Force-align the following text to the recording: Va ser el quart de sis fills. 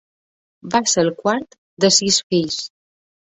Va 0.75 0.79
ser 0.93 1.03
el 1.07 1.11
quart 1.19 1.53
de 1.85 1.91
sis 1.99 2.19
fills. 2.31 2.57